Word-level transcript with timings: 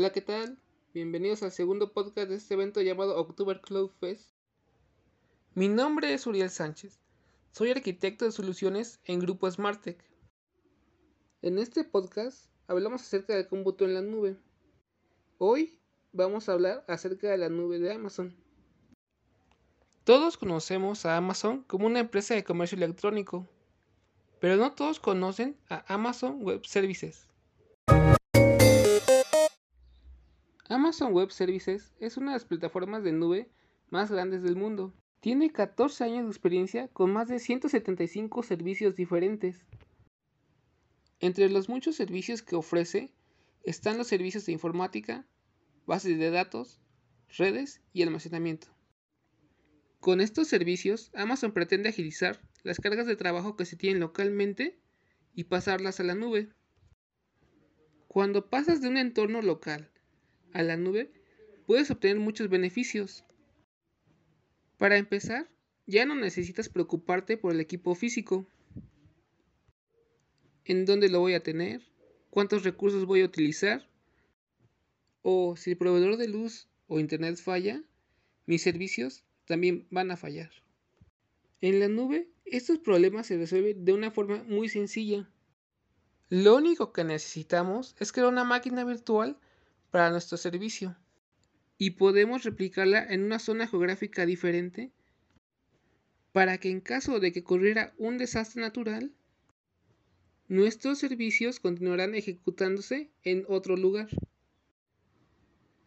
Hola, 0.00 0.12
¿qué 0.12 0.22
tal? 0.22 0.58
Bienvenidos 0.94 1.42
al 1.42 1.52
segundo 1.52 1.92
podcast 1.92 2.30
de 2.30 2.36
este 2.36 2.54
evento 2.54 2.80
llamado 2.80 3.20
October 3.20 3.60
Cloud 3.60 3.90
Fest. 4.00 4.30
Mi 5.54 5.68
nombre 5.68 6.14
es 6.14 6.26
Uriel 6.26 6.48
Sánchez. 6.48 6.98
Soy 7.52 7.70
arquitecto 7.70 8.24
de 8.24 8.32
soluciones 8.32 8.98
en 9.04 9.20
Grupo 9.20 9.50
Smartec. 9.50 10.02
En 11.42 11.58
este 11.58 11.84
podcast 11.84 12.46
hablamos 12.66 13.02
acerca 13.02 13.34
del 13.34 13.46
cómputo 13.46 13.84
en 13.84 13.92
la 13.92 14.00
nube. 14.00 14.38
Hoy 15.36 15.78
vamos 16.14 16.48
a 16.48 16.52
hablar 16.52 16.82
acerca 16.88 17.28
de 17.28 17.36
la 17.36 17.50
nube 17.50 17.78
de 17.78 17.92
Amazon. 17.92 18.34
Todos 20.04 20.38
conocemos 20.38 21.04
a 21.04 21.18
Amazon 21.18 21.62
como 21.64 21.86
una 21.86 22.00
empresa 22.00 22.32
de 22.32 22.42
comercio 22.42 22.76
electrónico, 22.76 23.46
pero 24.40 24.56
no 24.56 24.72
todos 24.72 24.98
conocen 24.98 25.58
a 25.68 25.84
Amazon 25.92 26.42
Web 26.42 26.64
Services. 26.64 27.29
Amazon 30.70 31.12
Web 31.12 31.32
Services 31.32 31.92
es 31.98 32.16
una 32.16 32.30
de 32.30 32.36
las 32.36 32.44
plataformas 32.44 33.02
de 33.02 33.10
nube 33.10 33.50
más 33.88 34.08
grandes 34.12 34.44
del 34.44 34.54
mundo. 34.54 34.94
Tiene 35.18 35.50
14 35.50 36.04
años 36.04 36.22
de 36.22 36.30
experiencia 36.30 36.86
con 36.86 37.12
más 37.12 37.26
de 37.26 37.40
175 37.40 38.44
servicios 38.44 38.94
diferentes. 38.94 39.66
Entre 41.18 41.50
los 41.50 41.68
muchos 41.68 41.96
servicios 41.96 42.42
que 42.42 42.54
ofrece 42.54 43.10
están 43.64 43.98
los 43.98 44.06
servicios 44.06 44.46
de 44.46 44.52
informática, 44.52 45.26
bases 45.86 46.16
de 46.20 46.30
datos, 46.30 46.80
redes 47.36 47.82
y 47.92 48.04
almacenamiento. 48.04 48.68
Con 49.98 50.20
estos 50.20 50.46
servicios, 50.46 51.10
Amazon 51.14 51.50
pretende 51.50 51.88
agilizar 51.88 52.40
las 52.62 52.78
cargas 52.78 53.08
de 53.08 53.16
trabajo 53.16 53.56
que 53.56 53.64
se 53.64 53.74
tienen 53.74 53.98
localmente 53.98 54.78
y 55.34 55.44
pasarlas 55.44 55.98
a 55.98 56.04
la 56.04 56.14
nube. 56.14 56.48
Cuando 58.06 58.48
pasas 58.48 58.80
de 58.80 58.86
un 58.86 58.98
entorno 58.98 59.42
local 59.42 59.90
a 60.52 60.62
la 60.62 60.76
nube, 60.76 61.12
puedes 61.66 61.90
obtener 61.90 62.18
muchos 62.18 62.48
beneficios. 62.48 63.24
Para 64.76 64.96
empezar, 64.96 65.48
ya 65.86 66.06
no 66.06 66.14
necesitas 66.14 66.68
preocuparte 66.68 67.36
por 67.36 67.52
el 67.52 67.60
equipo 67.60 67.94
físico. 67.94 68.46
¿En 70.64 70.84
dónde 70.84 71.08
lo 71.08 71.20
voy 71.20 71.34
a 71.34 71.42
tener? 71.42 71.82
¿Cuántos 72.30 72.62
recursos 72.62 73.04
voy 73.04 73.22
a 73.22 73.26
utilizar? 73.26 73.88
O 75.22 75.56
si 75.56 75.70
el 75.72 75.76
proveedor 75.76 76.16
de 76.16 76.28
luz 76.28 76.68
o 76.86 77.00
internet 77.00 77.36
falla, 77.36 77.82
mis 78.46 78.62
servicios 78.62 79.24
también 79.44 79.86
van 79.90 80.10
a 80.10 80.16
fallar. 80.16 80.50
En 81.60 81.78
la 81.78 81.88
nube, 81.88 82.30
estos 82.44 82.78
problemas 82.78 83.26
se 83.26 83.36
resuelven 83.36 83.84
de 83.84 83.92
una 83.92 84.10
forma 84.10 84.42
muy 84.44 84.68
sencilla. 84.68 85.28
Lo 86.28 86.56
único 86.56 86.92
que 86.92 87.04
necesitamos 87.04 87.96
es 87.98 88.12
crear 88.12 88.28
una 88.28 88.44
máquina 88.44 88.84
virtual 88.84 89.38
para 89.90 90.10
nuestro 90.10 90.36
servicio 90.36 90.96
y 91.78 91.92
podemos 91.92 92.44
replicarla 92.44 93.02
en 93.02 93.24
una 93.24 93.38
zona 93.38 93.66
geográfica 93.66 94.26
diferente 94.26 94.92
para 96.32 96.58
que 96.58 96.70
en 96.70 96.80
caso 96.80 97.20
de 97.20 97.32
que 97.32 97.40
ocurriera 97.40 97.94
un 97.98 98.18
desastre 98.18 98.60
natural, 98.60 99.12
nuestros 100.48 100.98
servicios 100.98 101.60
continuarán 101.60 102.14
ejecutándose 102.14 103.10
en 103.24 103.44
otro 103.48 103.76
lugar. 103.76 104.08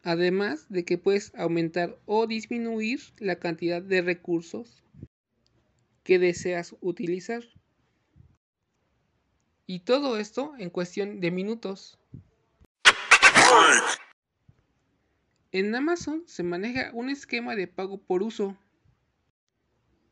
Además 0.03 0.67
de 0.69 0.83
que 0.83 0.97
puedes 0.97 1.33
aumentar 1.35 1.97
o 2.05 2.27
disminuir 2.27 2.99
la 3.19 3.37
cantidad 3.37 3.81
de 3.81 4.01
recursos 4.01 4.83
que 6.03 6.19
deseas 6.19 6.75
utilizar. 6.81 7.43
Y 9.65 9.79
todo 9.81 10.17
esto 10.17 10.53
en 10.57 10.69
cuestión 10.69 11.21
de 11.21 11.31
minutos. 11.31 11.99
En 15.53 15.75
Amazon 15.75 16.23
se 16.25 16.41
maneja 16.41 16.89
un 16.95 17.09
esquema 17.11 17.55
de 17.55 17.67
pago 17.67 18.01
por 18.01 18.23
uso, 18.23 18.57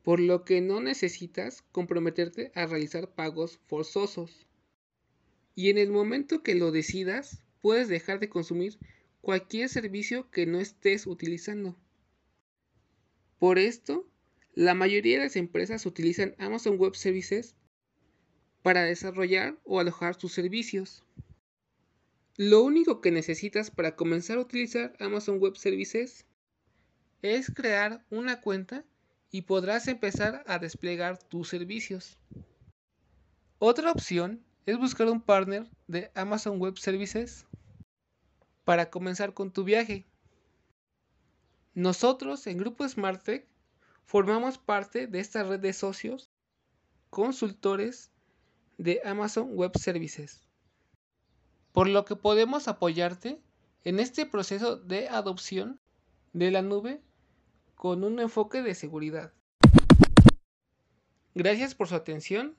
por 0.04 0.20
lo 0.20 0.46
que 0.46 0.62
no 0.62 0.82
necesitas 0.82 1.64
comprometerte 1.72 2.52
a 2.54 2.68
realizar 2.68 3.16
pagos 3.16 3.60
forzosos. 3.66 4.46
Y 5.56 5.72
en 5.72 5.80
el 5.80 5.90
momento 5.90 6.44
que 6.44 6.54
lo 6.54 6.72
decidas, 6.72 7.42
puedes 7.60 7.88
dejar 7.88 8.20
de 8.20 8.30
consumir 8.30 8.78
cualquier 9.22 9.68
servicio 9.68 10.30
que 10.30 10.46
no 10.46 10.60
estés 10.60 11.08
utilizando. 11.08 11.76
Por 13.40 13.58
esto, 13.58 14.08
la 14.54 14.76
mayoría 14.76 15.18
de 15.18 15.24
las 15.24 15.36
empresas 15.36 15.88
utilizan 15.88 16.36
Amazon 16.38 16.78
Web 16.78 16.94
Services 16.96 17.56
para 18.62 18.84
desarrollar 18.84 19.58
o 19.64 19.80
alojar 19.80 20.14
sus 20.14 20.34
servicios. 20.34 21.04
Lo 22.44 22.63
único 22.63 23.02
que 23.02 23.12
necesitas 23.12 23.69
para 23.69 23.96
comenzar 23.96 24.40
a 24.40 24.41
utilizar 24.41 24.96
Amazon 25.00 25.38
Web 25.38 25.57
Services 25.57 26.25
es 27.22 27.52
crear 27.52 28.03
una 28.09 28.41
cuenta 28.41 28.84
y 29.29 29.44
podrás 29.44 29.88
empezar 29.88 30.44
a 30.47 30.57
desplegar 30.57 31.19
tus 31.19 31.50
servicios. 31.50 32.18
Otra 33.59 33.91
opción 33.91 34.44
es 34.66 34.79
buscar 34.79 35.07
un 35.09 35.22
partner 35.22 35.69
de 35.85 36.09
Amazon 36.16 36.59
Web 36.59 36.79
Services 36.79 37.46
para 38.66 38.90
comenzar 38.90 39.35
con 39.35 39.52
tu 39.52 39.63
viaje. 39.63 40.08
Nosotros 41.75 42.47
en 42.47 42.58
Grupo 42.58 42.90
SmartTech 42.90 43.47
formamos 44.03 44.58
parte 44.58 45.06
de 45.06 45.19
esta 45.19 45.44
red 45.44 45.59
de 45.59 45.73
socios 45.73 46.31
consultores 47.12 48.09
de 48.79 49.00
Amazon 49.06 49.52
Web 49.53 49.78
Services 49.78 50.41
por 51.72 51.88
lo 51.88 52.06
que 52.06 52.16
podemos 52.16 52.68
apoyarte 52.68 53.42
en 53.84 54.00
este 54.00 54.26
proceso 54.26 54.78
de 54.78 55.09
adopción 55.09 55.80
de 56.34 56.52
la 56.52 56.62
nube 56.62 57.02
con 57.76 58.04
un 58.04 58.20
enfoque 58.20 58.62
de 58.62 58.76
seguridad. 58.76 59.34
Gracias 61.34 61.76
por 61.76 61.88
su 61.88 61.96
atención. 61.96 62.56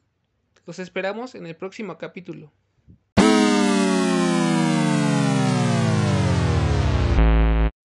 Los 0.67 0.79
esperamos 0.79 1.35
en 1.35 1.47
el 1.47 1.57
próximo 1.57 1.99
capítulo. 1.99 2.53